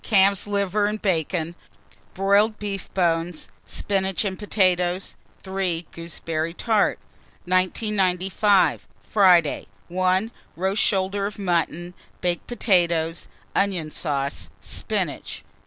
Calf's 0.03 0.47
liver 0.47 0.87
and 0.87 0.99
bacon, 0.99 1.53
broiled 2.15 2.57
beef 2.57 2.91
bones, 2.95 3.49
spinach 3.67 4.25
and 4.25 4.39
potatoes. 4.39 5.15
3. 5.43 5.85
Gooseberry 5.91 6.55
tart. 6.55 6.97
1995. 7.45 8.87
Friday. 9.03 9.67
1. 9.89 10.31
Roast 10.55 10.81
shoulder 10.81 11.27
of 11.27 11.37
mutton, 11.37 11.93
baked 12.19 12.47
potatoes, 12.47 13.27
onion 13.55 13.91
sauce, 13.91 14.49
spinach. 14.59 15.43